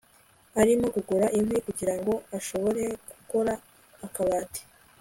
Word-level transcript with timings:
Arimo 0.61 0.85
kugura 0.93 1.25
inkwi 1.37 1.57
kugirango 1.67 2.13
ashobore 2.37 2.83
gukora 3.09 3.53
akabati 4.05 4.61